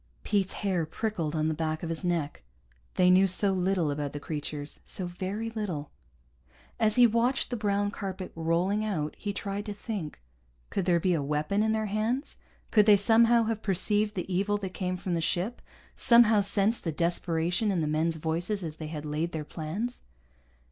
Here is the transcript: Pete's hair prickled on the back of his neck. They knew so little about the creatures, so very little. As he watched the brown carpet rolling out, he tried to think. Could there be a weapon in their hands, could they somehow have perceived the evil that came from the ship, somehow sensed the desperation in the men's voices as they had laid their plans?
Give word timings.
Pete's 0.23 0.53
hair 0.65 0.87
prickled 0.87 1.35
on 1.35 1.47
the 1.47 1.53
back 1.53 1.83
of 1.83 1.89
his 1.89 2.03
neck. 2.03 2.41
They 2.95 3.11
knew 3.11 3.27
so 3.27 3.51
little 3.53 3.91
about 3.91 4.13
the 4.13 4.19
creatures, 4.19 4.79
so 4.83 5.05
very 5.05 5.51
little. 5.51 5.91
As 6.79 6.95
he 6.95 7.05
watched 7.05 7.51
the 7.51 7.55
brown 7.55 7.91
carpet 7.91 8.31
rolling 8.35 8.83
out, 8.83 9.13
he 9.15 9.31
tried 9.31 9.63
to 9.67 9.75
think. 9.75 10.19
Could 10.71 10.85
there 10.85 10.99
be 10.99 11.13
a 11.13 11.21
weapon 11.21 11.61
in 11.61 11.71
their 11.71 11.85
hands, 11.85 12.35
could 12.71 12.87
they 12.87 12.97
somehow 12.97 13.43
have 13.43 13.61
perceived 13.61 14.15
the 14.15 14.33
evil 14.33 14.57
that 14.57 14.73
came 14.73 14.97
from 14.97 15.13
the 15.13 15.21
ship, 15.21 15.61
somehow 15.95 16.41
sensed 16.41 16.83
the 16.83 16.91
desperation 16.91 17.69
in 17.69 17.81
the 17.81 17.85
men's 17.87 18.15
voices 18.17 18.63
as 18.63 18.77
they 18.77 18.87
had 18.87 19.05
laid 19.05 19.33
their 19.33 19.45
plans? 19.45 20.01